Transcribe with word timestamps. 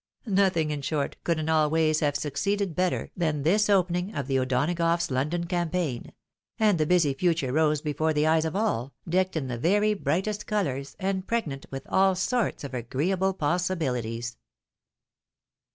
Nothing, 0.25 0.71
in 0.71 0.81
short, 0.81 1.15
could 1.23 1.37
in 1.37 1.47
all 1.47 1.69
ways 1.69 1.99
have 1.99 2.15
succeeded 2.15 2.73
better 2.75 3.11
than 3.15 3.43
this 3.43 3.69
opening 3.69 4.15
of 4.15 4.25
the 4.25 4.39
O'Donagoughs' 4.39 5.11
London 5.11 5.43
campaign; 5.43 6.11
and 6.57 6.79
the 6.79 6.87
busy 6.87 7.13
future 7.13 7.53
rose 7.53 7.81
before 7.81 8.11
the 8.11 8.25
eyes 8.25 8.43
of 8.45 8.55
all, 8.55 8.95
decked 9.07 9.35
in 9.35 9.47
the 9.47 9.59
very 9.59 9.93
brightest 9.93 10.47
colours, 10.47 10.95
and 10.99 11.27
pregnant 11.27 11.67
with 11.69 11.85
all 11.87 12.15
sorts 12.15 12.63
of 12.63 12.73
agreeable 12.73 13.35
possibilities. 13.35 14.37